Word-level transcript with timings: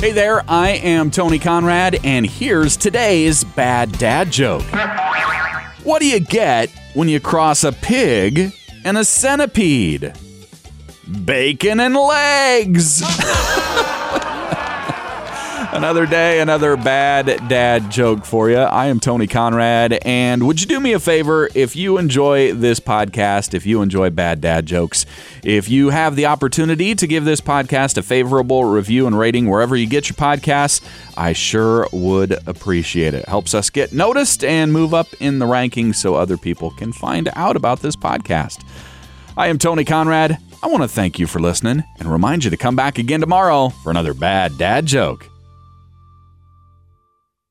Hey 0.00 0.12
there, 0.12 0.44
I 0.48 0.70
am 0.70 1.10
Tony 1.10 1.40
Conrad, 1.40 1.98
and 2.04 2.24
here's 2.24 2.76
today's 2.76 3.42
bad 3.42 3.90
dad 3.98 4.30
joke. 4.30 4.62
What 5.82 5.98
do 5.98 6.06
you 6.06 6.20
get 6.20 6.70
when 6.94 7.08
you 7.08 7.18
cross 7.18 7.64
a 7.64 7.72
pig 7.72 8.52
and 8.84 8.96
a 8.96 9.04
centipede? 9.04 10.12
Bacon 11.24 11.80
and 11.80 11.96
legs! 11.96 13.02
Another 15.70 16.06
day, 16.06 16.40
another 16.40 16.78
bad 16.78 17.26
dad 17.46 17.90
joke 17.90 18.24
for 18.24 18.48
you. 18.48 18.56
I 18.56 18.86
am 18.86 18.98
Tony 18.98 19.26
Conrad, 19.26 19.98
and 20.02 20.46
would 20.46 20.62
you 20.62 20.66
do 20.66 20.80
me 20.80 20.94
a 20.94 20.98
favor 20.98 21.50
if 21.54 21.76
you 21.76 21.98
enjoy 21.98 22.54
this 22.54 22.80
podcast, 22.80 23.52
if 23.52 23.66
you 23.66 23.82
enjoy 23.82 24.08
bad 24.08 24.40
dad 24.40 24.64
jokes, 24.64 25.04
if 25.44 25.68
you 25.68 25.90
have 25.90 26.16
the 26.16 26.24
opportunity 26.24 26.94
to 26.94 27.06
give 27.06 27.26
this 27.26 27.42
podcast 27.42 27.98
a 27.98 28.02
favorable 28.02 28.64
review 28.64 29.06
and 29.06 29.18
rating 29.18 29.50
wherever 29.50 29.76
you 29.76 29.86
get 29.86 30.08
your 30.08 30.16
podcasts, 30.16 30.82
I 31.18 31.34
sure 31.34 31.86
would 31.92 32.32
appreciate 32.48 33.12
it. 33.12 33.28
Helps 33.28 33.52
us 33.52 33.68
get 33.68 33.92
noticed 33.92 34.42
and 34.44 34.72
move 34.72 34.94
up 34.94 35.08
in 35.20 35.38
the 35.38 35.46
rankings 35.46 35.96
so 35.96 36.14
other 36.14 36.38
people 36.38 36.70
can 36.70 36.92
find 36.94 37.28
out 37.36 37.56
about 37.56 37.80
this 37.80 37.94
podcast. 37.94 38.64
I 39.36 39.48
am 39.48 39.58
Tony 39.58 39.84
Conrad. 39.84 40.38
I 40.62 40.66
want 40.68 40.82
to 40.82 40.88
thank 40.88 41.18
you 41.18 41.26
for 41.26 41.40
listening 41.40 41.84
and 41.98 42.10
remind 42.10 42.44
you 42.44 42.50
to 42.50 42.56
come 42.56 42.74
back 42.74 42.98
again 42.98 43.20
tomorrow 43.20 43.68
for 43.68 43.90
another 43.90 44.14
bad 44.14 44.56
dad 44.56 44.86
joke. 44.86 45.28